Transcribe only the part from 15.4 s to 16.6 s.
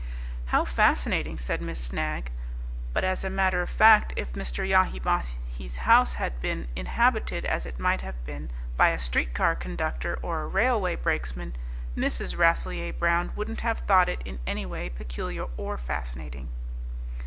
or fascinating.